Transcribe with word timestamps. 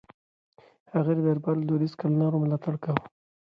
هغه 0.93 1.11
د 1.15 1.19
دربار 1.27 1.55
له 1.59 1.65
دوديزو 1.69 1.99
کړنلارو 1.99 2.41
ملاتړ 2.43 2.73
کاوه. 2.83 3.03